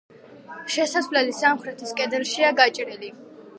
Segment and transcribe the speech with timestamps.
[0.75, 3.15] შესასვლელი სამხრეთის კედელშია გაჭრილი.